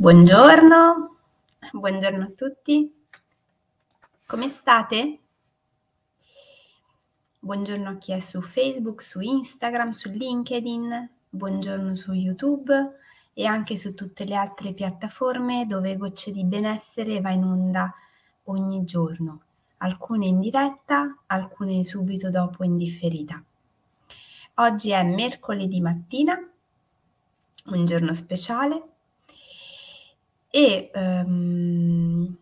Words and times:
Buongiorno, 0.00 1.16
buongiorno 1.72 2.22
a 2.22 2.30
tutti. 2.30 2.88
Come 4.28 4.48
state? 4.48 5.18
Buongiorno 7.40 7.88
a 7.88 7.96
chi 7.96 8.12
è 8.12 8.20
su 8.20 8.40
Facebook, 8.40 9.02
su 9.02 9.18
Instagram, 9.18 9.90
su 9.90 10.08
LinkedIn, 10.10 11.10
buongiorno 11.28 11.96
su 11.96 12.12
YouTube 12.12 12.72
e 13.32 13.44
anche 13.44 13.76
su 13.76 13.94
tutte 13.94 14.24
le 14.24 14.36
altre 14.36 14.72
piattaforme 14.72 15.66
dove 15.66 15.96
Gocce 15.96 16.30
di 16.30 16.44
Benessere 16.44 17.20
va 17.20 17.32
in 17.32 17.42
onda 17.42 17.92
ogni 18.44 18.84
giorno, 18.84 19.42
alcune 19.78 20.26
in 20.26 20.38
diretta, 20.38 21.22
alcune 21.26 21.82
subito 21.82 22.30
dopo 22.30 22.62
in 22.62 22.76
differita. 22.76 23.42
Oggi 24.54 24.90
è 24.90 25.02
mercoledì 25.02 25.80
mattina, 25.80 26.38
un 27.64 27.84
giorno 27.84 28.14
speciale 28.14 28.92
e 30.50 30.90
um, 30.94 32.36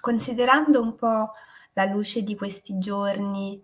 considerando 0.00 0.80
un 0.80 0.94
po' 0.94 1.32
la 1.74 1.84
luce 1.84 2.22
di 2.22 2.34
questi 2.36 2.78
giorni, 2.78 3.62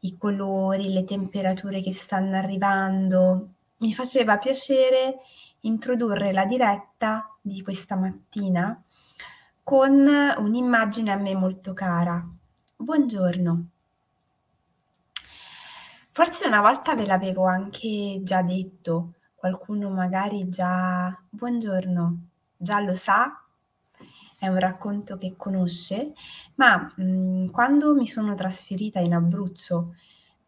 i 0.00 0.16
colori, 0.18 0.92
le 0.92 1.04
temperature 1.04 1.80
che 1.80 1.92
stanno 1.92 2.36
arrivando, 2.36 3.48
mi 3.78 3.92
faceva 3.92 4.38
piacere 4.38 5.20
introdurre 5.60 6.32
la 6.32 6.44
diretta 6.44 7.34
di 7.40 7.62
questa 7.62 7.96
mattina 7.96 8.80
con 9.62 10.06
un'immagine 10.38 11.10
a 11.10 11.16
me 11.16 11.34
molto 11.34 11.72
cara. 11.72 12.22
Buongiorno. 12.76 13.68
Forse 16.10 16.46
una 16.46 16.60
volta 16.60 16.94
ve 16.94 17.06
l'avevo 17.06 17.46
anche 17.46 18.20
già 18.22 18.42
detto, 18.42 19.14
qualcuno 19.34 19.88
magari 19.88 20.48
già 20.48 21.18
buongiorno, 21.28 22.18
già 22.56 22.80
lo 22.80 22.94
sa, 22.94 23.38
è 24.38 24.48
un 24.48 24.58
racconto 24.58 25.16
che 25.16 25.34
conosce, 25.36 26.12
ma 26.56 26.92
mh, 26.96 27.02
mhmm, 27.04 27.50
quando 27.50 27.94
mi 27.94 28.06
sono 28.06 28.34
trasferita 28.34 29.00
in 29.00 29.14
Abruzzo, 29.14 29.94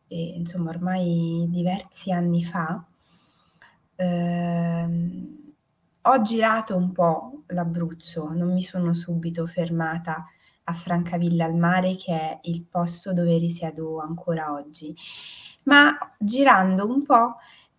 e, 0.08 0.34
insomma 0.36 0.70
ormai 0.70 1.46
diversi 1.48 2.12
anni 2.12 2.42
fa, 2.44 2.84
ehm, 3.96 5.34
ho 6.02 6.22
girato 6.22 6.76
un 6.76 6.92
po' 6.92 7.42
l'Abruzzo, 7.48 8.30
non 8.32 8.52
mi 8.52 8.62
sono 8.62 8.94
subito 8.94 9.46
fermata 9.46 10.24
a 10.64 10.72
Francavilla 10.72 11.44
al 11.44 11.54
mare, 11.56 11.96
che 11.96 12.12
è 12.12 12.38
il 12.42 12.64
posto 12.64 13.12
dove 13.12 13.36
risiedo 13.38 14.00
ancora 14.00 14.52
oggi, 14.52 14.94
ma 15.64 15.96
girando 16.18 16.86
un 16.86 17.02
po' 17.04 17.36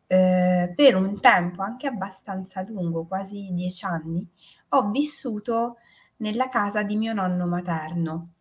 eh, 0.08 0.74
per 0.76 0.96
un 0.96 1.20
tempo 1.20 1.62
anche 1.62 1.88
abbastanza 1.88 2.64
lungo, 2.64 3.06
quasi 3.06 3.50
dieci 3.52 3.86
anni, 3.86 4.28
ho 4.70 4.90
vissuto 4.90 5.78
nella 6.18 6.50
casa 6.50 6.84
di 6.84 6.96
mio 6.96 7.14
nonno 7.14 7.46
materno. 7.46 8.32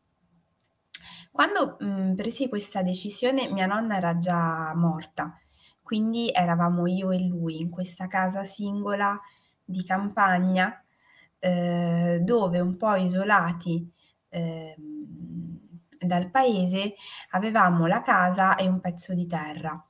Quando 1.31 1.77
mh, 1.79 1.87
mm, 1.87 2.15
presi 2.15 2.49
questa 2.49 2.83
decisione, 2.83 3.51
mia 3.51 3.67
nonna 3.67 3.97
era 3.97 4.19
già 4.19 4.73
morta, 4.75 5.39
quindi 5.83 6.31
eravamo 6.33 6.87
io 6.87 7.11
e 7.11 7.21
lui 7.21 7.61
in 7.61 7.71
questa 7.71 8.07
casa 8.07 8.43
singola 8.45 9.21
di 9.65 9.85
campagna, 9.85 10.83
eh, 11.39 12.21
dove 12.23 12.61
un 12.61 12.77
po' 12.77 12.95
isolati 12.95 13.93
eh, 14.29 14.75
dal 15.99 16.31
paese 16.31 16.95
avevamo 17.31 17.87
la 17.87 18.03
casa 18.03 18.57
e 18.57 18.67
un 18.67 18.81
pezzo 18.81 19.15
di 19.15 19.27
terra. 19.27 19.81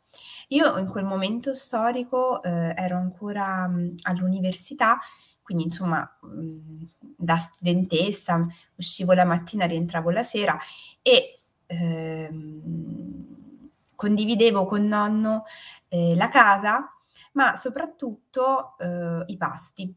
Io 0.48 0.78
in 0.78 0.86
quel 0.88 1.04
momento 1.04 1.54
storico 1.54 2.42
eh, 2.42 2.72
ero 2.76 2.96
ancora 2.96 3.66
mh, 3.66 3.94
all'università 4.02 4.98
quindi 5.42 5.64
insomma 5.64 6.00
mh, 6.22 6.84
da 7.16 7.36
studentessa 7.36 8.44
uscivo 8.74 9.12
la 9.12 9.24
mattina, 9.24 9.64
rientravo 9.64 10.10
la 10.10 10.24
sera 10.24 10.58
e 11.02 11.40
ehm, 11.66 13.70
condividevo 13.94 14.66
con 14.66 14.84
nonno 14.86 15.44
eh, 15.88 16.16
la 16.16 16.28
casa, 16.28 16.90
ma 17.34 17.54
soprattutto 17.54 18.76
eh, 18.78 19.22
i 19.26 19.36
pasti. 19.36 19.94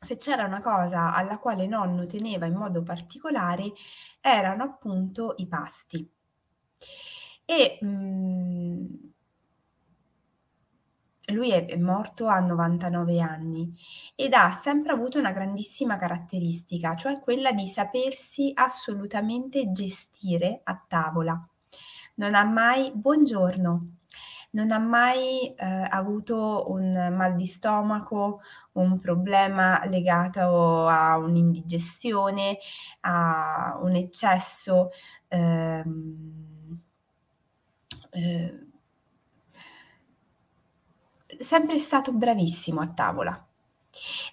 Se 0.00 0.16
c'era 0.16 0.44
una 0.44 0.60
cosa 0.60 1.12
alla 1.12 1.38
quale 1.38 1.66
nonno 1.66 2.06
teneva 2.06 2.46
in 2.46 2.54
modo 2.54 2.82
particolare, 2.82 3.72
erano 4.20 4.62
appunto 4.62 5.34
i 5.38 5.46
pasti. 5.46 6.08
E 7.48 7.78
mh, 7.80 9.14
lui 11.26 11.50
è 11.50 11.76
morto 11.76 12.26
a 12.28 12.38
99 12.40 13.20
anni 13.20 13.72
ed 14.14 14.32
ha 14.32 14.50
sempre 14.50 14.92
avuto 14.92 15.18
una 15.18 15.32
grandissima 15.32 15.96
caratteristica, 15.96 16.94
cioè 16.94 17.20
quella 17.20 17.52
di 17.52 17.66
sapersi 17.66 18.52
assolutamente 18.54 19.72
gestire 19.72 20.60
a 20.64 20.80
tavola. 20.86 21.48
Non 22.16 22.34
ha 22.34 22.44
mai 22.44 22.92
buongiorno, 22.94 23.88
non 24.50 24.70
ha 24.70 24.78
mai 24.78 25.54
eh, 25.54 25.88
avuto 25.90 26.70
un 26.70 26.92
mal 27.14 27.34
di 27.34 27.46
stomaco, 27.46 28.40
un 28.72 28.98
problema 28.98 29.84
legato 29.86 30.86
a 30.86 31.18
un'indigestione, 31.18 32.58
a 33.00 33.78
un 33.82 33.96
eccesso 33.96 34.90
ehm, 35.28 36.80
eh, 38.10 38.66
sempre 41.40 41.78
stato 41.78 42.12
bravissimo 42.12 42.80
a 42.80 42.88
tavola. 42.88 43.46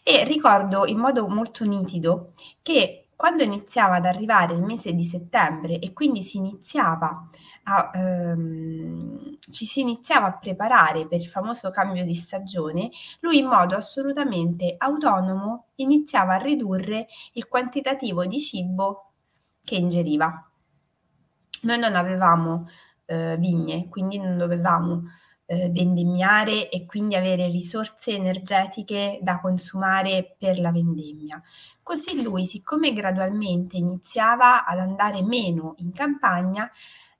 E 0.03 0.23
ricordo 0.25 0.85
in 0.85 0.97
modo 0.97 1.27
molto 1.27 1.63
nitido 1.63 2.33
che 2.61 3.03
quando 3.15 3.43
iniziava 3.43 3.95
ad 3.95 4.05
arrivare 4.05 4.53
il 4.53 4.61
mese 4.61 4.93
di 4.93 5.05
settembre 5.05 5.79
e 5.79 5.93
quindi 5.93 6.23
si 6.23 6.37
iniziava 6.37 7.29
a, 7.63 7.91
ehm, 7.93 9.37
ci 9.49 9.65
si 9.65 9.79
iniziava 9.79 10.27
a 10.27 10.37
preparare 10.37 11.07
per 11.07 11.21
il 11.21 11.27
famoso 11.27 11.69
cambio 11.69 12.03
di 12.03 12.15
stagione, 12.15 12.89
lui 13.21 13.37
in 13.37 13.47
modo 13.47 13.75
assolutamente 13.75 14.75
autonomo 14.77 15.67
iniziava 15.75 16.33
a 16.33 16.41
ridurre 16.41 17.07
il 17.33 17.47
quantitativo 17.47 18.25
di 18.25 18.41
cibo 18.41 19.11
che 19.63 19.75
ingeriva. 19.75 20.49
Noi 21.61 21.79
non 21.79 21.95
avevamo 21.95 22.67
eh, 23.05 23.37
vigne, 23.37 23.87
quindi 23.87 24.17
non 24.17 24.37
dovevamo 24.37 25.03
eh, 25.45 25.69
vendemmiare 25.69 26.69
e 26.69 26.85
quindi 26.85 27.15
avere 27.15 27.49
risorse 27.49 28.11
energetiche 28.11 29.19
da 29.21 29.39
consumare 29.39 30.35
per 30.37 30.59
la 30.59 30.71
vendemmia. 30.71 31.41
Così 31.81 32.21
lui, 32.21 32.45
siccome 32.45 32.93
gradualmente 32.93 33.77
iniziava 33.77 34.65
ad 34.65 34.79
andare 34.79 35.21
meno 35.21 35.75
in 35.77 35.91
campagna, 35.91 36.69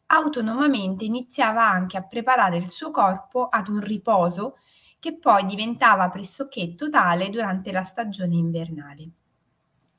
autonomamente 0.07 1.05
iniziava 1.05 1.67
anche 1.67 1.97
a 1.97 2.03
preparare 2.03 2.57
il 2.57 2.69
suo 2.69 2.91
corpo 2.91 3.47
ad 3.49 3.67
un 3.67 3.79
riposo 3.79 4.57
che 4.99 5.17
poi 5.17 5.45
diventava 5.45 6.09
pressoché 6.09 6.75
totale 6.75 7.29
durante 7.29 7.71
la 7.71 7.83
stagione 7.83 8.35
invernale. 8.35 9.09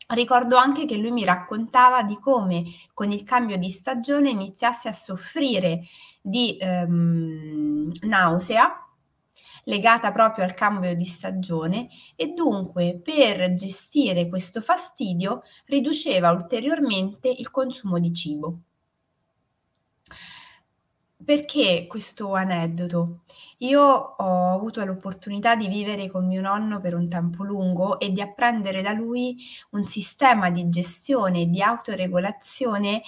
Ricordo 0.09 0.57
anche 0.57 0.87
che 0.87 0.97
lui 0.97 1.11
mi 1.11 1.25
raccontava 1.25 2.03
di 2.03 2.19
come 2.19 2.65
con 2.93 3.11
il 3.11 3.23
cambio 3.25 3.57
di 3.57 3.71
stagione 3.71 4.31
iniziasse 4.31 4.89
a 4.89 4.93
soffrire 4.93 5.83
di 6.27 6.57
ehm, 6.59 7.93
nausea 8.07 8.79
legata 9.65 10.11
proprio 10.11 10.45
al 10.45 10.55
cambio 10.55 10.95
di 10.95 11.05
stagione 11.05 11.89
e 12.17 12.29
dunque 12.29 12.99
per 13.03 13.55
gestire 13.55 14.29
questo 14.29 14.63
fastidio 14.63 15.43
riduceva 15.67 16.31
ulteriormente 16.31 17.29
il 17.29 17.51
consumo 17.51 17.99
di 17.99 18.13
cibo. 18.15 18.59
Perché 21.25 21.87
questo 21.87 22.35
aneddoto? 22.35 23.21
Io 23.59 23.81
ho 23.81 24.55
avuto 24.55 24.85
l'opportunità 24.85 25.57
di 25.57 25.69
vivere 25.69 26.11
con 26.11 26.27
mio 26.27 26.43
nonno 26.43 26.81
per 26.81 26.95
un 26.95 27.09
tempo 27.09 27.45
lungo 27.45 27.99
e 27.99 28.13
di 28.13 28.21
apprendere 28.21 28.83
da 28.83 28.93
lui 28.93 29.39
un 29.71 29.87
sistema 29.87 30.51
di 30.51 30.69
gestione 30.69 31.43
e 31.43 31.47
di 31.47 31.63
autoregolazione 31.63 33.03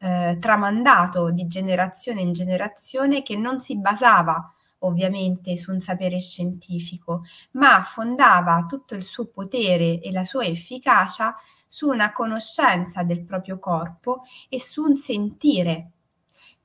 eh, 0.00 0.38
tramandato 0.40 1.30
di 1.30 1.46
generazione 1.46 2.22
in 2.22 2.32
generazione 2.32 3.22
che 3.22 3.36
non 3.36 3.60
si 3.60 3.78
basava 3.78 4.52
ovviamente 4.78 5.56
su 5.56 5.72
un 5.72 5.80
sapere 5.80 6.18
scientifico, 6.18 7.24
ma 7.52 7.82
fondava 7.82 8.64
tutto 8.66 8.94
il 8.94 9.02
suo 9.02 9.26
potere 9.26 10.00
e 10.00 10.10
la 10.10 10.24
sua 10.24 10.44
efficacia 10.44 11.34
su 11.66 11.88
una 11.88 12.12
conoscenza 12.12 13.02
del 13.02 13.24
proprio 13.24 13.58
corpo 13.58 14.22
e 14.48 14.58
su 14.60 14.82
un 14.82 14.96
sentire 14.96 15.90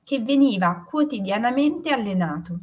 che 0.02 0.20
veniva 0.20 0.84
quotidianamente 0.88 1.90
allenato. 1.90 2.58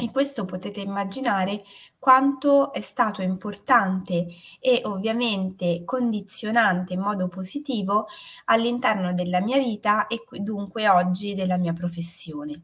E 0.00 0.10
questo 0.10 0.46
potete 0.46 0.80
immaginare 0.80 1.62
quanto 1.98 2.72
è 2.72 2.80
stato 2.80 3.20
importante 3.20 4.28
e 4.58 4.80
ovviamente 4.84 5.84
condizionante 5.84 6.94
in 6.94 7.00
modo 7.00 7.28
positivo 7.28 8.06
all'interno 8.46 9.12
della 9.12 9.40
mia 9.40 9.58
vita 9.58 10.06
e 10.06 10.22
dunque 10.40 10.88
oggi 10.88 11.34
della 11.34 11.58
mia 11.58 11.74
professione. 11.74 12.62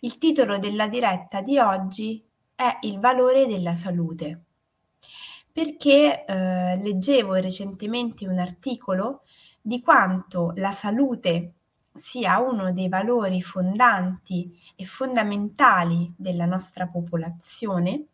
Il 0.00 0.16
titolo 0.16 0.58
della 0.58 0.88
diretta 0.88 1.42
di 1.42 1.58
oggi 1.58 2.24
è 2.54 2.78
Il 2.82 2.98
valore 2.98 3.46
della 3.46 3.74
salute. 3.74 4.44
perché 5.52 6.24
eh, 6.24 6.76
leggevo 6.82 7.34
recentemente 7.34 8.26
un 8.26 8.38
articolo 8.38 9.22
di 9.60 9.80
quanto 9.82 10.52
la 10.56 10.70
salute 10.72 11.54
sia 11.94 12.38
uno 12.38 12.72
dei 12.72 12.88
valori 12.88 13.42
fondanti 13.42 14.58
e 14.76 14.84
fondamentali 14.84 16.12
della 16.16 16.46
nostra 16.46 16.86
popolazione, 16.86 18.04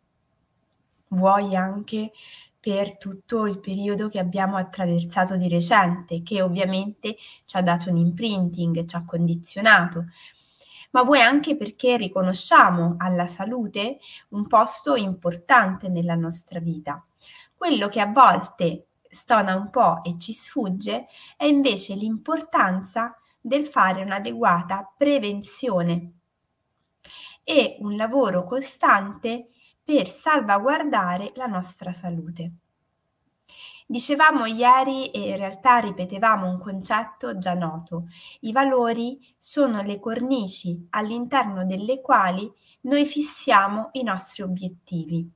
vuoi 1.09 1.55
anche 1.55 2.11
per 2.59 2.97
tutto 2.97 3.45
il 3.45 3.59
periodo 3.59 4.09
che 4.09 4.19
abbiamo 4.19 4.57
attraversato 4.57 5.37
di 5.37 5.47
recente, 5.47 6.21
che 6.21 6.41
ovviamente 6.41 7.15
ci 7.45 7.55
ha 7.55 7.61
dato 7.61 7.89
un 7.89 7.97
imprinting, 7.97 8.85
ci 8.85 8.95
ha 8.95 9.05
condizionato, 9.05 10.05
ma 10.91 11.03
vuoi 11.03 11.21
anche 11.21 11.55
perché 11.55 11.95
riconosciamo 11.95 12.95
alla 12.97 13.27
salute 13.27 13.99
un 14.29 14.47
posto 14.47 14.95
importante 14.95 15.87
nella 15.87 16.15
nostra 16.15 16.59
vita. 16.59 17.05
Quello 17.55 17.87
che 17.87 18.01
a 18.01 18.11
volte 18.11 18.87
stona 19.09 19.55
un 19.55 19.69
po' 19.69 20.03
e 20.03 20.17
ci 20.17 20.33
sfugge 20.33 21.07
è 21.37 21.45
invece 21.45 21.95
l'importanza 21.95 23.15
del 23.47 23.65
fare 23.65 24.03
un'adeguata 24.03 24.93
prevenzione 24.97 26.11
e 27.45 27.77
un 27.79 27.95
lavoro 27.95 28.43
costante 28.43 29.47
per 29.81 30.09
salvaguardare 30.09 31.31
la 31.35 31.45
nostra 31.45 31.93
salute. 31.93 32.51
Dicevamo 33.85 34.45
ieri 34.45 35.11
e 35.11 35.29
in 35.29 35.37
realtà 35.37 35.77
ripetevamo 35.77 36.45
un 36.45 36.59
concetto 36.59 37.37
già 37.37 37.53
noto. 37.53 38.07
I 38.41 38.51
valori 38.51 39.17
sono 39.37 39.81
le 39.81 39.97
cornici 39.97 40.87
all'interno 40.89 41.65
delle 41.65 42.01
quali 42.01 42.51
noi 42.81 43.05
fissiamo 43.05 43.91
i 43.93 44.03
nostri 44.03 44.43
obiettivi. 44.43 45.31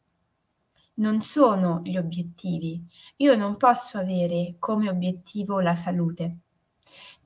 Non 0.95 1.21
sono 1.21 1.79
gli 1.81 1.95
obiettivi. 1.95 2.85
Io 3.17 3.35
non 3.35 3.55
posso 3.55 3.97
avere 3.97 4.55
come 4.59 4.89
obiettivo 4.89 5.61
la 5.61 5.75
salute 5.75 6.39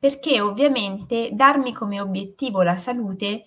perché 0.06 0.40
ovviamente 0.40 1.32
darmi 1.34 1.74
come 1.74 2.00
obiettivo 2.00 2.62
la 2.62 2.76
salute 2.76 3.46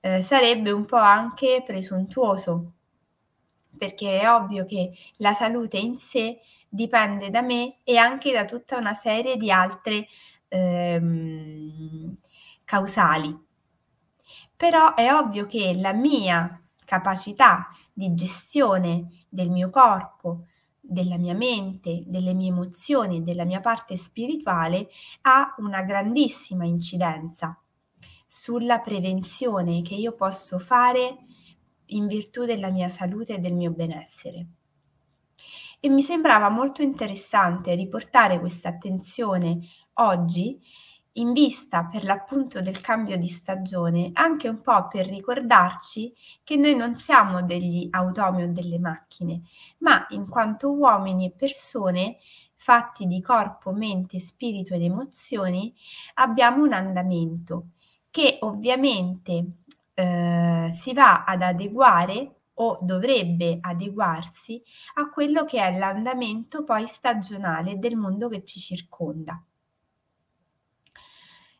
eh, 0.00 0.22
sarebbe 0.22 0.70
un 0.70 0.86
po' 0.86 0.96
anche 0.96 1.62
presuntuoso, 1.62 2.72
perché 3.76 4.18
è 4.18 4.32
ovvio 4.32 4.64
che 4.64 4.92
la 5.18 5.34
salute 5.34 5.76
in 5.76 5.98
sé 5.98 6.40
dipende 6.66 7.28
da 7.28 7.42
me 7.42 7.80
e 7.84 7.98
anche 7.98 8.32
da 8.32 8.46
tutta 8.46 8.78
una 8.78 8.94
serie 8.94 9.36
di 9.36 9.50
altre 9.50 10.06
ehm, 10.48 12.16
causali. 12.64 13.38
Però 14.56 14.94
è 14.94 15.12
ovvio 15.12 15.44
che 15.44 15.74
la 15.76 15.92
mia 15.92 16.62
capacità 16.82 17.68
di 17.92 18.14
gestione 18.14 19.26
del 19.28 19.50
mio 19.50 19.68
corpo, 19.68 20.46
della 20.90 21.16
mia 21.16 21.34
mente, 21.34 22.02
delle 22.04 22.34
mie 22.34 22.48
emozioni, 22.48 23.22
della 23.22 23.44
mia 23.44 23.60
parte 23.60 23.96
spirituale 23.96 24.88
ha 25.22 25.54
una 25.58 25.82
grandissima 25.82 26.64
incidenza 26.64 27.56
sulla 28.26 28.80
prevenzione 28.80 29.82
che 29.82 29.94
io 29.94 30.14
posso 30.14 30.58
fare 30.58 31.18
in 31.86 32.08
virtù 32.08 32.44
della 32.44 32.70
mia 32.70 32.88
salute 32.88 33.34
e 33.34 33.38
del 33.38 33.54
mio 33.54 33.70
benessere. 33.70 34.46
E 35.78 35.88
mi 35.88 36.02
sembrava 36.02 36.48
molto 36.48 36.82
interessante 36.82 37.74
riportare 37.74 38.40
questa 38.40 38.68
attenzione 38.68 39.60
oggi 39.94 40.60
in 41.14 41.32
vista 41.32 41.84
per 41.84 42.04
l'appunto 42.04 42.60
del 42.60 42.80
cambio 42.80 43.16
di 43.16 43.26
stagione, 43.26 44.10
anche 44.12 44.48
un 44.48 44.60
po' 44.60 44.86
per 44.88 45.06
ricordarci 45.06 46.14
che 46.44 46.56
noi 46.56 46.76
non 46.76 46.96
siamo 46.96 47.42
degli 47.42 47.88
automi 47.90 48.44
o 48.44 48.52
delle 48.52 48.78
macchine, 48.78 49.42
ma 49.78 50.06
in 50.10 50.28
quanto 50.28 50.70
uomini 50.70 51.26
e 51.26 51.32
persone 51.32 52.18
fatti 52.54 53.06
di 53.06 53.20
corpo, 53.22 53.72
mente, 53.72 54.20
spirito 54.20 54.74
ed 54.74 54.82
emozioni, 54.82 55.74
abbiamo 56.14 56.64
un 56.64 56.74
andamento 56.74 57.70
che 58.10 58.38
ovviamente 58.40 59.44
eh, 59.94 60.70
si 60.72 60.92
va 60.92 61.24
ad 61.24 61.42
adeguare 61.42 62.34
o 62.54 62.78
dovrebbe 62.82 63.58
adeguarsi 63.60 64.62
a 64.96 65.08
quello 65.08 65.44
che 65.44 65.60
è 65.60 65.78
l'andamento 65.78 66.62
poi 66.62 66.86
stagionale 66.86 67.78
del 67.78 67.96
mondo 67.96 68.28
che 68.28 68.44
ci 68.44 68.58
circonda 68.58 69.42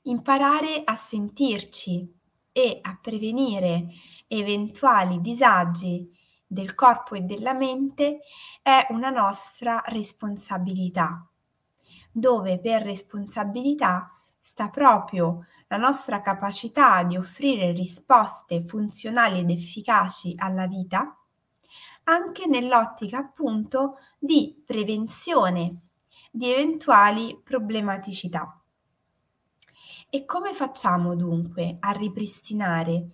imparare 0.02 0.82
a 0.84 0.94
sentirci 0.94 2.18
e 2.52 2.78
a 2.82 2.98
prevenire 3.00 3.88
eventuali 4.26 5.20
disagi 5.20 6.08
del 6.46 6.74
corpo 6.74 7.14
e 7.14 7.20
della 7.20 7.52
mente 7.52 8.20
è 8.62 8.86
una 8.90 9.10
nostra 9.10 9.82
responsabilità, 9.86 11.24
dove 12.10 12.58
per 12.58 12.82
responsabilità 12.82 14.10
sta 14.40 14.68
proprio 14.68 15.46
la 15.68 15.76
nostra 15.76 16.20
capacità 16.20 17.04
di 17.04 17.16
offrire 17.16 17.70
risposte 17.70 18.62
funzionali 18.62 19.40
ed 19.40 19.50
efficaci 19.50 20.34
alla 20.36 20.66
vita, 20.66 21.16
anche 22.04 22.46
nell'ottica 22.46 23.18
appunto 23.18 23.98
di 24.18 24.60
prevenzione 24.66 25.82
di 26.32 26.50
eventuali 26.50 27.40
problematicità. 27.42 28.59
E 30.12 30.24
come 30.24 30.52
facciamo 30.52 31.14
dunque 31.14 31.76
a 31.78 31.92
ripristinare 31.92 33.10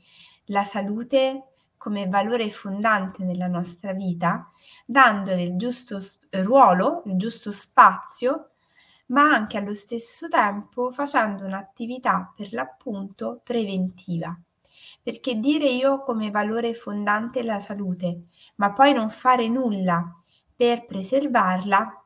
la 0.47 0.65
salute 0.65 1.49
come 1.77 2.09
valore 2.09 2.51
fondante 2.51 3.23
nella 3.23 3.49
nostra 3.49 3.93
vita, 3.93 4.51
dandole 4.87 5.43
il 5.43 5.57
giusto 5.57 6.01
ruolo, 6.31 7.03
il 7.05 7.17
giusto 7.17 7.53
spazio, 7.53 8.53
ma 9.09 9.23
anche 9.31 9.59
allo 9.59 9.75
stesso 9.75 10.29
tempo 10.29 10.91
facendo 10.91 11.45
un'attività 11.45 12.33
per 12.35 12.53
l'appunto 12.55 13.41
preventiva. 13.45 14.35
Perché 15.03 15.39
dire 15.39 15.69
io 15.69 16.03
come 16.03 16.31
valore 16.31 16.73
fondante 16.73 17.43
la 17.43 17.59
salute, 17.59 18.23
ma 18.57 18.73
poi 18.73 18.95
non 18.95 19.11
fare 19.11 19.49
nulla 19.49 20.03
per 20.57 20.87
preservarla, 20.87 22.05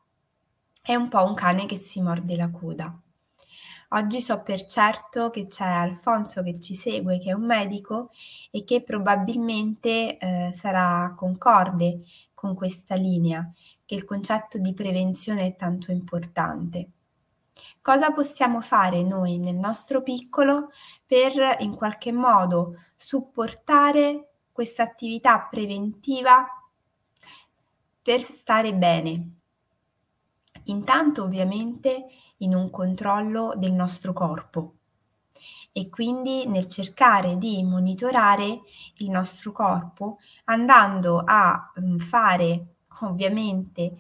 è 0.83 0.95
un 0.97 1.09
po' 1.09 1.25
un 1.25 1.35
cane 1.35 1.67
che 1.67 1.77
si 1.77 2.03
morde 2.03 2.35
la 2.35 2.51
coda. 2.51 3.01
Oggi 3.93 4.21
so 4.21 4.43
per 4.45 4.67
certo 4.67 5.31
che 5.31 5.49
c'è 5.49 5.67
Alfonso 5.67 6.45
che 6.45 6.61
ci 6.61 6.75
segue, 6.75 7.19
che 7.19 7.31
è 7.31 7.33
un 7.33 7.45
medico 7.45 8.11
e 8.53 8.63
che 8.63 8.85
probabilmente 8.85 10.17
eh, 10.17 10.51
sarà 10.53 11.13
concorde 11.17 12.05
con 12.33 12.55
questa 12.55 12.95
linea, 12.95 13.51
che 13.85 13.97
il 13.97 14.05
concetto 14.05 14.59
di 14.59 14.75
prevenzione 14.75 15.45
è 15.45 15.57
tanto 15.57 15.91
importante. 15.91 16.91
Cosa 17.83 18.13
possiamo 18.13 18.61
fare 18.61 19.03
noi 19.03 19.39
nel 19.39 19.57
nostro 19.57 20.03
piccolo 20.03 20.71
per 21.05 21.57
in 21.59 21.75
qualche 21.75 22.13
modo 22.13 22.77
supportare 22.95 24.35
questa 24.53 24.85
attività 24.85 25.49
preventiva 25.51 26.47
per 28.01 28.21
stare 28.21 28.73
bene? 28.73 29.31
Intanto 30.65 31.25
ovviamente 31.25 32.07
in 32.41 32.55
un 32.55 32.71
controllo 32.71 33.55
del 33.57 33.73
nostro 33.73 34.13
corpo. 34.13 34.75
E 35.73 35.89
quindi 35.89 36.47
nel 36.47 36.67
cercare 36.67 37.39
di 37.39 37.63
monitorare 37.63 38.61
il 38.97 39.11
nostro 39.11 39.53
corpo 39.53 40.19
andando 40.45 41.23
a 41.25 41.73
mm, 41.81 41.99
fare 41.99 42.67
ovviamente 43.03 43.97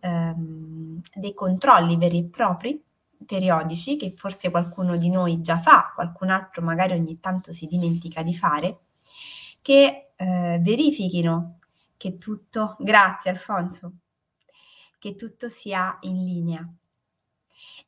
ehm, 0.00 1.00
dei 1.14 1.32
controlli 1.32 1.96
veri 1.96 2.18
e 2.18 2.24
propri 2.24 2.82
periodici 3.24 3.96
che 3.96 4.14
forse 4.16 4.50
qualcuno 4.50 4.96
di 4.96 5.08
noi 5.08 5.40
già 5.40 5.58
fa, 5.58 5.92
qualcun 5.94 6.30
altro 6.30 6.62
magari 6.62 6.94
ogni 6.94 7.20
tanto 7.20 7.52
si 7.52 7.66
dimentica 7.66 8.22
di 8.22 8.34
fare, 8.34 8.80
che 9.62 10.12
eh, 10.16 10.58
verifichino 10.60 11.58
che 11.96 12.18
tutto, 12.18 12.76
grazie 12.80 13.30
Alfonso, 13.30 13.92
che 14.98 15.14
tutto 15.14 15.48
sia 15.48 15.98
in 16.00 16.24
linea 16.24 16.68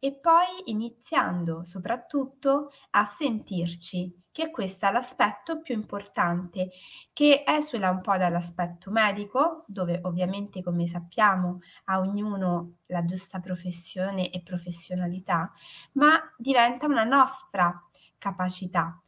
e 0.05 0.13
poi 0.13 0.45
iniziando 0.65 1.65
soprattutto 1.65 2.71
a 2.91 3.07
sentirci, 3.07 4.25
che 4.31 4.51
questo 4.51 4.85
è 4.85 4.93
l'aspetto 4.93 5.63
più 5.63 5.75
importante, 5.75 6.69
che 7.15 7.43
esula 7.47 7.89
un 7.89 8.03
po' 8.03 8.19
dall'aspetto 8.19 8.91
medico, 8.91 9.65
dove 9.67 10.01
ovviamente 10.03 10.63
come 10.63 10.87
sappiamo 10.87 11.61
a 11.85 12.01
ognuno 12.01 12.81
la 12.89 13.03
giusta 13.07 13.41
professione 13.41 14.29
e 14.29 14.43
professionalità, 14.43 15.51
ma 15.93 16.21
diventa 16.37 16.85
una 16.85 17.05
nostra 17.05 17.75
capacità. 18.19 19.01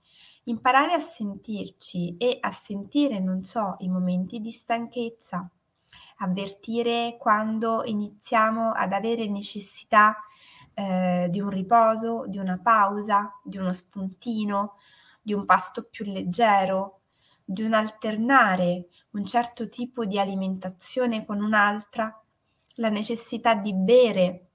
Imparare 0.44 0.94
a 0.94 0.98
sentirci 0.98 2.16
e 2.16 2.38
a 2.40 2.50
sentire, 2.52 3.20
non 3.20 3.42
so, 3.42 3.74
i 3.80 3.90
momenti 3.90 4.40
di 4.40 4.50
stanchezza, 4.50 5.46
avvertire 6.20 7.18
quando 7.18 7.84
iniziamo 7.84 8.72
ad 8.72 8.94
avere 8.94 9.26
necessità 9.26 10.16
eh, 10.78 11.28
di 11.30 11.40
un 11.40 11.49
riposo, 11.49 12.25
di 12.26 12.37
una 12.37 12.61
pausa, 12.62 13.33
di 13.42 13.56
uno 13.56 13.73
spuntino, 13.73 14.75
di 15.23 15.33
un 15.33 15.47
pasto 15.47 15.85
più 15.90 16.04
leggero, 16.04 17.00
di 17.42 17.62
un 17.62 17.73
alternare 17.73 18.88
un 19.12 19.25
certo 19.25 19.71
tipo 19.71 20.04
di 20.04 20.18
alimentazione 20.18 21.25
con 21.25 21.42
un'altra, 21.42 22.23
la 22.75 22.90
necessità 22.90 23.54
di 23.54 23.73
bere. 23.73 24.49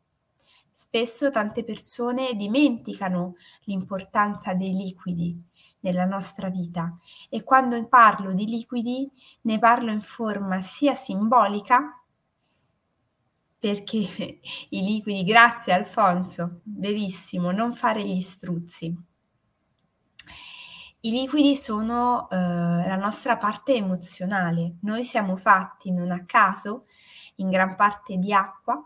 Spesso 0.74 1.32
tante 1.32 1.64
persone 1.64 2.36
dimenticano 2.36 3.36
l'importanza 3.64 4.54
dei 4.54 4.74
liquidi 4.74 5.42
nella 5.80 6.06
nostra 6.06 6.50
vita 6.50 6.96
e 7.30 7.42
quando 7.44 7.84
parlo 7.88 8.34
di 8.34 8.46
liquidi 8.46 9.10
ne 9.42 9.58
parlo 9.58 9.90
in 9.92 10.02
forma 10.02 10.62
sia 10.62 10.94
simbolica 10.94 12.01
perché 13.62 13.98
i 14.70 14.82
liquidi, 14.82 15.24
grazie 15.24 15.72
Alfonso, 15.74 16.62
verissimo, 16.64 17.52
non 17.52 17.74
fare 17.74 18.04
gli 18.04 18.20
struzzi. 18.20 18.94
I 21.04 21.10
liquidi 21.12 21.56
sono 21.56 22.28
eh, 22.30 22.36
la 22.36 22.96
nostra 22.96 23.38
parte 23.38 23.74
emozionale, 23.76 24.78
noi 24.82 25.06
siamo 25.06 25.38
fatti 25.38 25.92
non 25.92 26.12
a 26.12 26.26
caso 26.26 26.86
in 27.36 27.50
gran 27.50 27.76
parte 27.76 28.18
di 28.18 28.34
acqua, 28.34 28.84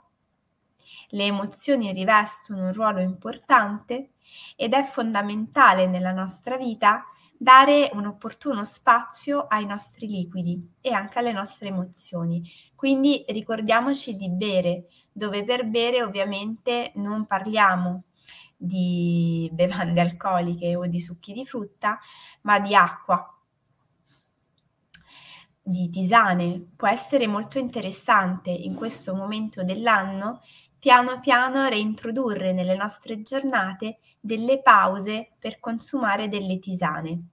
le 1.10 1.24
emozioni 1.24 1.91
rivestono 1.91 2.67
un 2.67 2.74
ruolo 2.74 3.00
importante 3.00 4.12
ed 4.55 4.74
è 4.74 4.84
fondamentale 4.84 5.88
nella 5.88 6.12
nostra 6.12 6.58
vita 6.58 7.05
dare 7.38 7.89
un 7.94 8.06
opportuno 8.06 8.63
spazio 8.63 9.48
ai 9.48 9.65
nostri 9.65 10.08
liquidi 10.08 10.75
e 10.82 10.92
anche 10.92 11.20
alle 11.20 11.32
nostre 11.32 11.68
emozioni. 11.68 12.50
Quindi 12.75 13.25
ricordiamoci 13.27 14.15
di 14.15 14.30
bere, 14.30 14.86
dove 15.12 15.44
per 15.44 15.65
bere 15.65 16.04
ovviamente 16.04 16.92
non 16.96 17.25
parliamo 17.25 18.06
di 18.58 19.50
bevande 19.54 20.01
alcoliche 20.01 20.75
o 20.75 20.86
di 20.86 21.00
succhi 21.00 21.34
di 21.34 21.46
frutta, 21.46 22.00
ma 22.42 22.60
di 22.60 22.74
acqua, 22.74 23.30
di 25.62 25.89
tisane. 25.89 26.74
Può 26.75 26.88
essere 26.88 27.27
molto 27.27 27.60
interessante 27.60 28.51
in 28.51 28.75
questo 28.75 29.15
momento 29.15 29.63
dell'anno 29.63 30.42
piano 30.86 31.20
piano 31.20 31.68
reintrodurre 31.68 32.54
nelle 32.54 32.75
nostre 32.75 33.24
giornate 33.24 33.98
delle 34.20 34.62
pause 34.62 35.32
per 35.39 35.60
consumare 35.60 36.30
delle 36.30 36.60
tisane. 36.60 37.24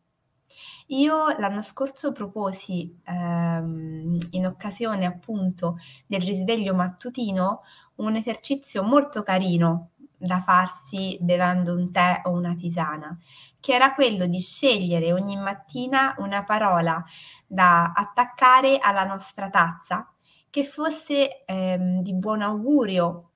Io 0.87 1.37
l'anno 1.37 1.61
scorso 1.61 2.13
proposi, 2.13 2.99
ehm, 3.05 4.17
in 4.31 4.47
occasione 4.47 5.05
appunto 5.05 5.77
del 6.07 6.23
risveglio 6.23 6.75
mattutino, 6.75 7.61
un 7.97 8.17
esercizio 8.17 8.83
molto 8.85 9.23
carino 9.23 9.91
da 10.17 10.41
farsi 10.41 11.19
bevendo 11.21 11.75
un 11.75 11.91
tè 11.91 12.23
o 12.25 12.31
una 12.31 12.55
tisana, 12.55 13.15
che 13.61 13.75
era 13.75 13.93
quello 13.93 14.25
di 14.25 14.39
scegliere 14.39 15.13
ogni 15.13 15.37
mattina 15.37 16.15
una 16.21 16.43
parola 16.43 17.05
da 17.47 17.93
attaccare 17.95 18.79
alla 18.79 19.05
nostra 19.05 19.51
tazza 19.51 20.11
che 20.49 20.65
fosse 20.65 21.45
ehm, 21.45 22.01
di 22.01 22.15
buon 22.15 22.41
augurio 22.41 23.32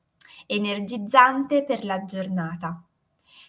energizzante 0.47 1.65
per 1.65 1.85
la 1.85 2.05
giornata. 2.05 2.83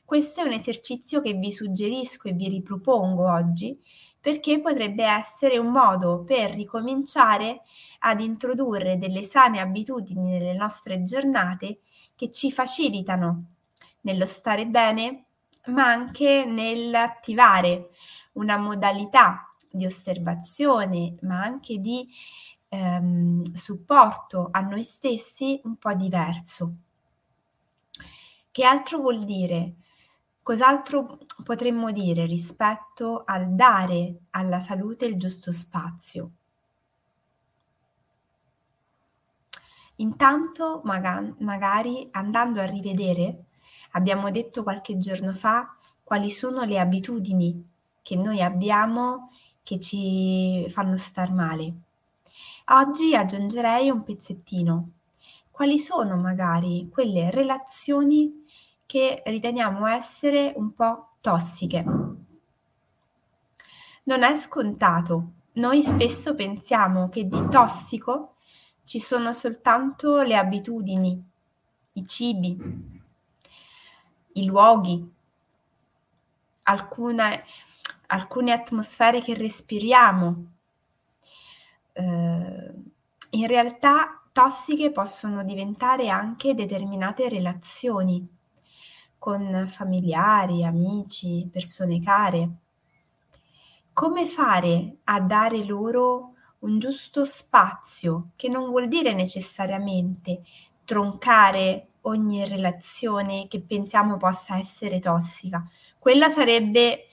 Questo 0.04 0.42
è 0.42 0.44
un 0.46 0.54
esercizio 0.54 1.22
che 1.22 1.34
vi 1.34 1.52
suggerisco 1.52 2.30
e 2.30 2.34
vi 2.34 2.48
ripropongo 2.48 3.30
oggi 3.30 3.78
perché 4.20 4.60
potrebbe 4.60 5.06
essere 5.06 5.58
un 5.58 5.68
modo 5.68 6.24
per 6.24 6.52
ricominciare 6.52 7.62
ad 8.00 8.20
introdurre 8.20 8.98
delle 8.98 9.24
sane 9.24 9.60
abitudini 9.60 10.32
nelle 10.32 10.54
nostre 10.54 11.04
giornate 11.04 11.80
che 12.16 12.32
ci 12.32 12.52
facilitano 12.52 13.44
nello 14.02 14.26
stare 14.26 14.66
bene, 14.66 15.26
ma 15.68 15.88
anche 15.88 16.46
nell'attivare 16.46 17.90
una 18.34 18.58
modalità 18.58 19.54
di 19.70 19.86
osservazione, 19.86 21.16
ma 21.22 21.42
anche 21.42 21.80
di 21.80 22.08
ehm, 22.70 23.44
supporto 23.54 24.50
a 24.52 24.62
noi 24.62 24.84
stessi 24.84 25.60
un 25.64 25.78
po' 25.78 25.94
diverso. 25.94 26.76
Che 28.58 28.66
altro 28.66 28.98
vuol 28.98 29.24
dire? 29.24 29.76
Cos'altro 30.42 31.20
potremmo 31.44 31.92
dire 31.92 32.26
rispetto 32.26 33.22
al 33.24 33.54
dare 33.54 34.22
alla 34.32 34.58
salute 34.58 35.06
il 35.06 35.16
giusto 35.20 35.52
spazio? 35.52 36.32
Intanto 39.98 40.82
maga- 40.86 41.36
magari 41.38 42.08
andando 42.10 42.60
a 42.60 42.66
rivedere, 42.66 43.44
abbiamo 43.92 44.32
detto 44.32 44.64
qualche 44.64 44.98
giorno 44.98 45.34
fa 45.34 45.78
quali 46.04 46.32
sono 46.32 46.64
le 46.64 46.80
abitudini 46.80 47.64
che 48.02 48.16
noi 48.16 48.42
abbiamo 48.42 49.30
che 49.62 49.80
ci 49.80 50.68
fanno 50.70 50.98
star 50.98 51.32
male. 51.32 51.74
Oggi 52.70 53.16
aggiungerei 53.16 53.92
un 53.92 54.02
pezzettino. 54.04 54.90
Quali 55.52 55.78
sono 55.78 56.18
magari 56.18 56.90
quelle 56.92 57.30
relazioni 57.30 58.46
che 58.88 59.22
riteniamo 59.26 59.86
essere 59.86 60.54
un 60.56 60.74
po' 60.74 61.10
tossiche. 61.22 61.84
Non 64.04 64.24
è 64.24 64.36
scontato. 64.36 65.32
Noi 65.54 65.84
spesso 65.84 66.34
pensiamo 66.34 67.10
che 67.10 67.28
di 67.28 67.50
tossico 67.50 68.36
ci 68.86 69.00
sono 69.00 69.34
soltanto 69.34 70.22
le 70.22 70.38
abitudini, 70.38 71.22
i 71.94 72.08
cibi, 72.08 72.58
i 74.34 74.46
luoghi, 74.46 75.12
alcune, 76.64 77.44
alcune 78.08 78.52
atmosfere 78.54 79.22
che 79.22 79.34
respiriamo. 79.34 80.46
Eh, 81.92 82.74
in 83.32 83.48
realtà 83.48 84.22
tossiche 84.32 84.92
possono 84.92 85.44
diventare 85.44 86.08
anche 86.08 86.54
determinate 86.54 87.28
relazioni 87.28 88.36
con 89.18 89.66
familiari, 89.68 90.64
amici, 90.64 91.48
persone 91.52 92.02
care. 92.02 92.50
Come 93.94 94.26
fare 94.26 94.98
a 95.06 95.20
dare 95.22 95.64
loro 95.64 96.34
un 96.60 96.80
giusto 96.80 97.26
spazio, 97.26 98.30
che 98.36 98.48
non 98.48 98.70
vuol 98.70 98.88
dire 98.88 99.14
necessariamente 99.14 100.42
troncare 100.84 101.90
ogni 102.02 102.48
relazione 102.48 103.48
che 103.48 103.62
pensiamo 103.62 104.18
possa 104.18 104.58
essere 104.58 105.00
tossica. 105.00 105.64
Quella 106.00 106.30
sarebbe 106.30 107.08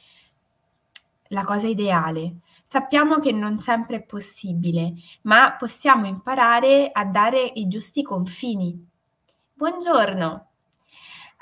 la 1.28 1.44
cosa 1.44 1.66
ideale. 1.66 2.36
Sappiamo 2.62 3.18
che 3.18 3.32
non 3.32 3.58
sempre 3.58 3.96
è 3.96 4.02
possibile, 4.02 4.94
ma 5.22 5.54
possiamo 5.56 6.06
imparare 6.06 6.90
a 6.92 7.04
dare 7.04 7.42
i 7.42 7.66
giusti 7.68 8.02
confini. 8.02 8.88
Buongiorno, 9.52 10.46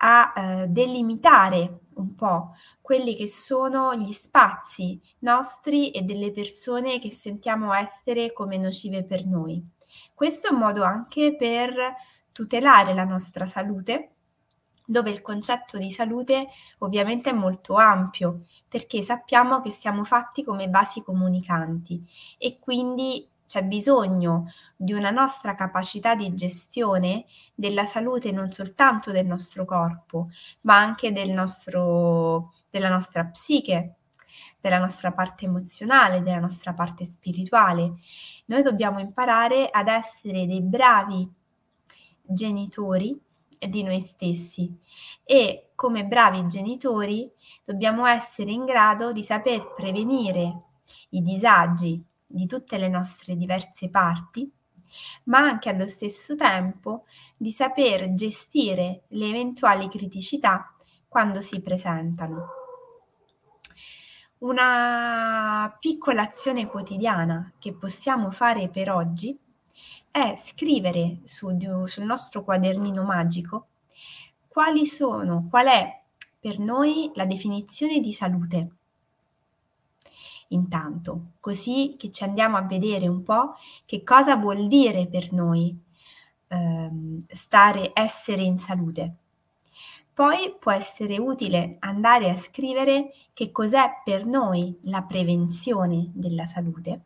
a 0.04 0.32
eh, 0.34 0.66
delimitare 0.68 1.80
un 1.94 2.14
po' 2.14 2.54
quelli 2.80 3.14
che 3.16 3.28
sono 3.28 3.94
gli 3.94 4.12
spazi 4.12 5.00
nostri 5.20 5.90
e 5.90 6.02
delle 6.02 6.32
persone 6.32 6.98
che 6.98 7.10
sentiamo 7.10 7.72
essere 7.72 8.32
come 8.32 8.56
nocive 8.56 9.04
per 9.04 9.26
noi. 9.26 9.64
Questo 10.14 10.48
è 10.48 10.52
un 10.52 10.58
modo 10.58 10.82
anche 10.82 11.36
per 11.36 11.74
tutelare 12.32 12.94
la 12.94 13.04
nostra 13.04 13.46
salute, 13.46 14.08
dove 14.84 15.10
il 15.10 15.22
concetto 15.22 15.78
di 15.78 15.92
salute 15.92 16.48
ovviamente 16.78 17.30
è 17.30 17.34
molto 17.34 17.76
ampio, 17.76 18.44
perché 18.68 19.02
sappiamo 19.02 19.60
che 19.60 19.70
siamo 19.70 20.02
fatti 20.02 20.42
come 20.42 20.68
vasi 20.68 21.02
comunicanti 21.02 22.04
e 22.38 22.58
quindi 22.58 23.28
c'è 23.52 23.64
bisogno 23.64 24.50
di 24.74 24.94
una 24.94 25.10
nostra 25.10 25.54
capacità 25.54 26.14
di 26.14 26.34
gestione 26.34 27.26
della 27.54 27.84
salute 27.84 28.32
non 28.32 28.50
soltanto 28.50 29.10
del 29.10 29.26
nostro 29.26 29.66
corpo, 29.66 30.30
ma 30.62 30.78
anche 30.78 31.12
del 31.12 31.32
nostro, 31.32 32.54
della 32.70 32.88
nostra 32.88 33.26
psiche, 33.26 33.96
della 34.58 34.78
nostra 34.78 35.12
parte 35.12 35.44
emozionale, 35.44 36.22
della 36.22 36.38
nostra 36.38 36.72
parte 36.72 37.04
spirituale. 37.04 37.96
Noi 38.46 38.62
dobbiamo 38.62 39.00
imparare 39.00 39.68
ad 39.70 39.88
essere 39.88 40.46
dei 40.46 40.62
bravi 40.62 41.30
genitori 42.22 43.20
di 43.58 43.82
noi 43.82 44.00
stessi 44.00 44.74
e 45.24 45.72
come 45.74 46.06
bravi 46.06 46.46
genitori 46.48 47.30
dobbiamo 47.66 48.06
essere 48.06 48.50
in 48.50 48.64
grado 48.64 49.12
di 49.12 49.22
saper 49.22 49.74
prevenire 49.74 50.62
i 51.10 51.20
disagi 51.20 52.02
di 52.32 52.46
tutte 52.46 52.78
le 52.78 52.88
nostre 52.88 53.36
diverse 53.36 53.88
parti, 53.90 54.50
ma 55.24 55.38
anche 55.38 55.68
allo 55.68 55.86
stesso 55.86 56.34
tempo 56.34 57.04
di 57.36 57.52
saper 57.52 58.14
gestire 58.14 59.02
le 59.08 59.28
eventuali 59.28 59.88
criticità 59.88 60.74
quando 61.08 61.40
si 61.40 61.60
presentano. 61.60 62.46
Una 64.38 65.76
piccola 65.78 66.22
azione 66.22 66.66
quotidiana 66.66 67.52
che 67.58 67.74
possiamo 67.74 68.30
fare 68.30 68.68
per 68.68 68.90
oggi 68.90 69.38
è 70.10 70.34
scrivere 70.36 71.20
su, 71.24 71.56
sul 71.84 72.04
nostro 72.04 72.42
quadernino 72.42 73.04
magico 73.04 73.68
quali 74.48 74.84
sono, 74.84 75.46
qual 75.48 75.66
è 75.68 76.02
per 76.38 76.58
noi 76.58 77.10
la 77.14 77.24
definizione 77.24 78.00
di 78.00 78.12
salute 78.12 78.70
intanto, 80.52 81.32
così 81.40 81.96
che 81.98 82.10
ci 82.10 82.24
andiamo 82.24 82.56
a 82.56 82.62
vedere 82.62 83.08
un 83.08 83.22
po' 83.22 83.54
che 83.84 84.02
cosa 84.02 84.36
vuol 84.36 84.68
dire 84.68 85.06
per 85.06 85.32
noi 85.32 85.76
ehm, 86.48 87.24
stare, 87.28 87.90
essere 87.94 88.42
in 88.42 88.58
salute. 88.58 89.16
Poi 90.14 90.54
può 90.58 90.72
essere 90.72 91.18
utile 91.18 91.76
andare 91.80 92.30
a 92.30 92.36
scrivere 92.36 93.12
che 93.32 93.50
cos'è 93.50 94.02
per 94.04 94.26
noi 94.26 94.78
la 94.82 95.02
prevenzione 95.02 96.10
della 96.12 96.44
salute 96.44 97.04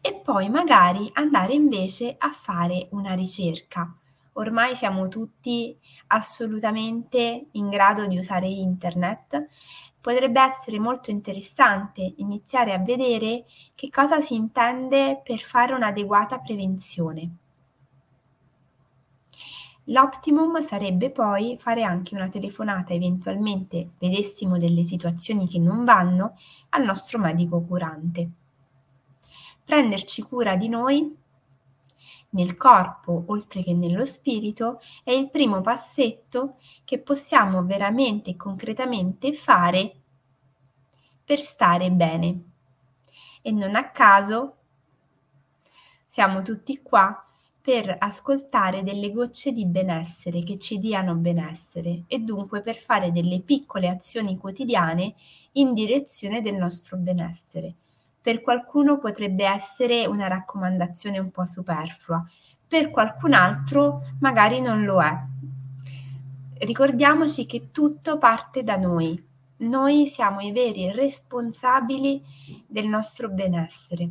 e 0.00 0.14
poi 0.14 0.48
magari 0.48 1.10
andare 1.14 1.54
invece 1.54 2.14
a 2.18 2.30
fare 2.30 2.88
una 2.92 3.14
ricerca. 3.14 3.92
Ormai 4.34 4.76
siamo 4.76 5.08
tutti 5.08 5.76
assolutamente 6.08 7.48
in 7.52 7.68
grado 7.68 8.06
di 8.06 8.16
usare 8.16 8.46
internet. 8.46 9.48
Potrebbe 10.08 10.40
essere 10.40 10.78
molto 10.78 11.10
interessante 11.10 12.14
iniziare 12.16 12.72
a 12.72 12.78
vedere 12.78 13.44
che 13.74 13.90
cosa 13.90 14.22
si 14.22 14.34
intende 14.34 15.20
per 15.22 15.38
fare 15.38 15.74
un'adeguata 15.74 16.38
prevenzione. 16.38 17.36
L'optimum 19.84 20.62
sarebbe 20.62 21.10
poi 21.10 21.58
fare 21.58 21.82
anche 21.82 22.14
una 22.14 22.30
telefonata, 22.30 22.94
eventualmente 22.94 23.90
vedessimo 23.98 24.56
delle 24.56 24.82
situazioni 24.82 25.46
che 25.46 25.58
non 25.58 25.84
vanno, 25.84 26.38
al 26.70 26.86
nostro 26.86 27.18
medico 27.18 27.60
curante. 27.60 28.30
Prenderci 29.62 30.22
cura 30.22 30.56
di 30.56 30.70
noi 30.70 31.14
nel 32.30 32.56
corpo, 32.56 33.24
oltre 33.28 33.62
che 33.62 33.72
nello 33.72 34.04
spirito, 34.04 34.80
è 35.02 35.10
il 35.10 35.30
primo 35.30 35.60
passetto 35.60 36.56
che 36.84 36.98
possiamo 36.98 37.64
veramente 37.64 38.30
e 38.30 38.36
concretamente 38.36 39.32
fare 39.32 39.94
per 41.24 41.40
stare 41.40 41.90
bene. 41.90 42.42
E 43.42 43.50
non 43.50 43.74
a 43.74 43.90
caso 43.90 44.56
siamo 46.06 46.42
tutti 46.42 46.82
qua 46.82 47.22
per 47.60 47.96
ascoltare 47.98 48.82
delle 48.82 49.12
gocce 49.12 49.52
di 49.52 49.66
benessere 49.66 50.42
che 50.42 50.58
ci 50.58 50.78
diano 50.78 51.14
benessere 51.14 52.04
e 52.06 52.18
dunque 52.18 52.62
per 52.62 52.78
fare 52.78 53.12
delle 53.12 53.40
piccole 53.40 53.88
azioni 53.88 54.38
quotidiane 54.38 55.14
in 55.52 55.74
direzione 55.74 56.40
del 56.40 56.54
nostro 56.54 56.96
benessere. 56.96 57.74
Per 58.28 58.42
qualcuno 58.42 58.98
potrebbe 58.98 59.46
essere 59.46 60.04
una 60.04 60.28
raccomandazione 60.28 61.18
un 61.18 61.30
po' 61.30 61.46
superflua, 61.46 62.22
per 62.68 62.90
qualcun 62.90 63.32
altro 63.32 64.02
magari 64.20 64.60
non 64.60 64.84
lo 64.84 65.00
è. 65.00 65.10
Ricordiamoci 66.58 67.46
che 67.46 67.70
tutto 67.72 68.18
parte 68.18 68.62
da 68.62 68.76
noi. 68.76 69.18
Noi 69.60 70.06
siamo 70.06 70.40
i 70.40 70.52
veri 70.52 70.92
responsabili 70.92 72.22
del 72.66 72.86
nostro 72.86 73.30
benessere. 73.30 74.10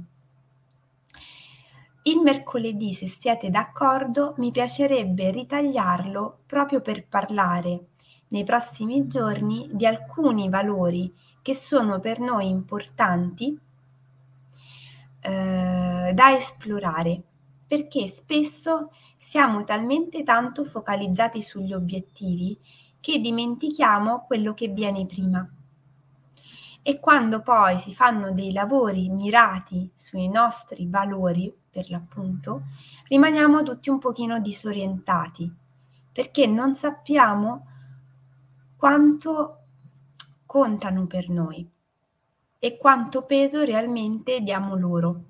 Il 2.02 2.20
mercoledì, 2.20 2.96
se 2.96 3.08
siete 3.08 3.52
d'accordo, 3.52 4.34
mi 4.38 4.50
piacerebbe 4.50 5.30
ritagliarlo 5.30 6.40
proprio 6.48 6.82
per 6.82 7.06
parlare 7.06 7.90
nei 8.30 8.44
prossimi 8.44 9.06
giorni 9.06 9.70
di 9.74 9.86
alcuni 9.86 10.50
valori 10.50 11.14
che 11.44 11.54
sono 11.54 12.00
per 12.00 12.20
noi 12.20 12.50
importanti 12.50 13.60
eh, 15.28 16.14
da 16.14 16.34
esplorare, 16.34 17.22
perché 17.68 18.08
spesso 18.08 18.92
siamo 19.20 19.66
talmente 19.66 20.24
tanto 20.24 20.64
focalizzati 20.64 21.42
sugli 21.42 21.74
obiettivi 21.74 22.58
che 23.02 23.20
dimentichiamo 23.20 24.24
quello 24.26 24.54
che 24.54 24.70
viene 24.70 25.06
prima. 25.06 25.46
E 26.82 27.00
quando 27.02 27.42
poi 27.42 27.78
si 27.78 27.94
fanno 27.94 28.32
dei 28.32 28.54
lavori 28.54 29.10
mirati 29.10 29.92
sui 29.94 30.30
nostri 30.30 30.88
valori, 30.90 31.54
per 31.70 31.90
l'appunto, 31.90 32.64
rimaniamo 33.10 33.64
tutti 33.64 33.90
un 33.90 34.00
pochino 34.00 34.40
disorientati, 34.40 35.54
perché 36.14 36.48
non 36.48 36.74
sappiamo 36.74 37.68
quanto 38.78 39.58
contano 40.46 41.06
per 41.06 41.28
noi 41.28 41.70
e 42.60 42.78
quanto 42.78 43.24
peso 43.24 43.64
realmente 43.64 44.42
diamo 44.42 44.76
loro. 44.76 45.24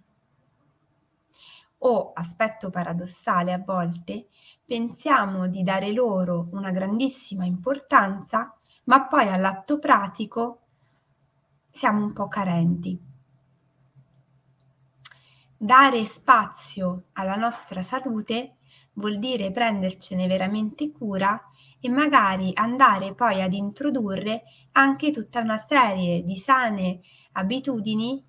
O, 1.80 2.12
aspetto 2.14 2.70
paradossale 2.70 3.54
a 3.54 3.60
volte, 3.64 4.28
pensiamo 4.66 5.48
di 5.48 5.64
dare 5.64 5.92
loro 5.92 6.48
una 6.52 6.72
grandissima 6.72 7.46
importanza, 7.46 8.54
ma 8.86 9.06
poi 9.06 9.28
all'atto 9.28 9.80
pratico 9.80 10.62
siamo 11.70 12.04
un 12.04 12.14
po' 12.14 12.28
carenti. 12.28 13.00
Dare 15.60 16.06
spazio 16.06 17.06
alla 17.14 17.36
nostra 17.36 17.82
salute 17.82 18.58
vuol 18.94 19.20
dire 19.20 19.52
prendercene 19.52 20.28
veramente 20.28 20.92
cura 20.92 21.40
e 21.80 21.90
magari 21.90 22.52
andare 22.54 23.14
poi 23.14 23.42
ad 23.42 23.54
introdurre 23.54 24.44
anche 24.74 25.12
tutta 25.12 25.40
una 25.40 25.58
serie 25.58 26.24
di 26.24 26.38
sane 26.38 27.00
abitudini 27.34 28.24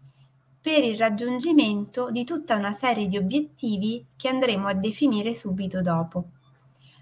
per 0.60 0.84
il 0.84 0.98
raggiungimento 0.98 2.10
di 2.10 2.24
tutta 2.24 2.54
una 2.54 2.72
serie 2.72 3.06
di 3.06 3.16
obiettivi 3.16 4.04
che 4.16 4.28
andremo 4.28 4.68
a 4.68 4.74
definire 4.74 5.34
subito 5.34 5.80
dopo. 5.80 6.24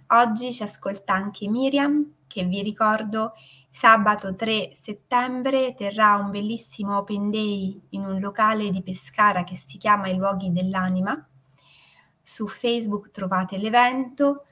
Oggi 0.09 0.53
ci 0.53 0.63
ascolta 0.63 1.15
anche 1.15 1.49
Miriam, 1.49 2.13
che 2.29 2.45
vi 2.45 2.63
ricordo 2.63 3.33
Sabato 3.71 4.35
3 4.35 4.71
settembre 4.75 5.75
terrà 5.75 6.15
un 6.15 6.31
bellissimo 6.31 6.97
open 6.97 7.31
day 7.31 7.79
in 7.91 8.07
un 8.07 8.21
locale 8.21 8.71
di 8.71 8.83
Pescara 8.83 9.45
che 9.45 9.55
si 9.55 9.77
chiama 9.77 10.09
I 10.09 10.17
luoghi 10.17 10.51
dell'anima. 10.51 11.29
Su 12.23 12.47
Facebook 12.47 13.11
trovate 13.11 13.59
l'evento 13.59 14.47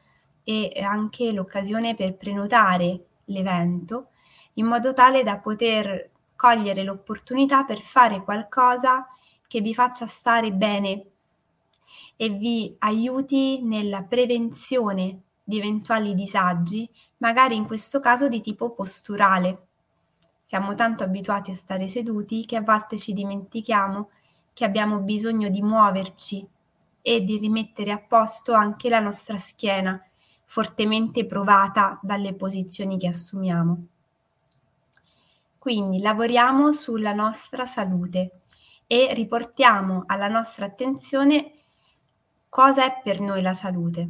e 0.45 0.71
anche 0.83 1.33
l'occasione 1.33 1.95
per 1.95 2.15
prenotare 2.17 3.07
l'evento 3.25 4.11
in 4.55 4.67
modo 4.67 4.93
tale 4.93 5.23
da 5.23 5.39
poter 5.39 6.11
cogliere 6.37 6.83
l'opportunità 6.83 7.65
per 7.65 7.81
fare 7.81 8.23
qualcosa 8.23 9.07
che 9.47 9.61
vi 9.61 9.75
faccia 9.75 10.07
stare 10.07 10.53
bene 10.53 11.07
e 12.17 12.29
vi 12.29 12.75
aiuti 12.81 13.63
nella 13.63 14.03
prevenzione 14.03 15.21
di 15.43 15.59
eventuali 15.59 16.15
disagi, 16.15 16.89
magari 17.19 17.57
in 17.57 17.67
questo 17.67 18.01
caso 18.01 18.29
di 18.29 18.41
tipo 18.41 18.71
posturale. 18.71 19.67
Siamo 20.45 20.75
tanto 20.75 21.03
abituati 21.03 21.51
a 21.51 21.57
stare 21.57 21.89
seduti 21.89 22.45
che 22.47 22.57
a 22.57 22.63
volte 22.63 22.99
ci 22.99 23.13
dimentichiamo 23.13 24.11
che 24.53 24.65
abbiamo 24.65 25.01
bisogno 25.01 25.49
di 25.49 25.63
muoverci 25.63 26.47
e 27.03 27.25
di 27.25 27.39
rimettere 27.39 27.91
a 27.91 27.99
posto 27.99 28.53
anche 28.53 28.89
la 28.89 29.01
nostra 29.01 29.37
schiena, 29.37 30.01
fortemente 30.55 31.27
provata 31.27 31.99
dalle 32.01 32.33
posizioni 32.33 32.97
che 32.97 33.09
assumiamo. 33.09 33.87
Quindi 35.59 35.99
lavoriamo 35.99 36.71
sulla 36.71 37.13
nostra 37.13 37.67
salute 37.67 38.43
e 38.87 39.13
riportiamo 39.15 40.05
alla 40.07 40.29
nostra 40.29 40.67
attenzione 40.67 41.55
cosa 42.49 42.85
è 42.85 43.01
per 43.03 43.19
noi 43.19 43.43
la 43.43 43.53
salute 43.53 44.09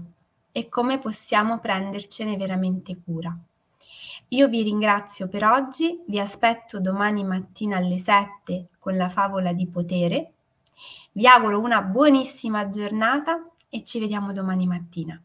e 0.52 0.68
come 0.68 0.98
possiamo 0.98 1.60
prendercene 1.60 2.36
veramente 2.36 3.00
cura. 3.02 3.34
Io 4.28 4.46
vi 4.46 4.64
ringrazio 4.64 5.28
per 5.28 5.44
oggi, 5.44 6.02
vi 6.06 6.20
aspetto 6.20 6.78
domani 6.78 7.24
mattina 7.24 7.78
alle 7.78 7.96
7 7.96 8.66
con 8.78 8.98
la 8.98 9.08
favola 9.08 9.54
di 9.54 9.66
potere. 9.66 10.32
Vi 11.12 11.26
auguro 11.26 11.58
una 11.58 11.80
buonissima 11.80 12.68
giornata 12.68 13.48
e 13.70 13.82
ci 13.82 13.98
vediamo 13.98 14.34
domani 14.34 14.66
mattina. 14.66 15.18